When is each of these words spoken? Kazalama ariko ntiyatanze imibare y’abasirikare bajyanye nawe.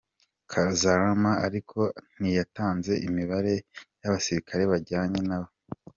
Kazalama 0.51 1.31
ariko 1.47 1.79
ntiyatanze 2.19 2.93
imibare 3.07 3.53
y’abasirikare 4.01 4.63
bajyanye 4.71 5.19
nawe. 5.29 5.49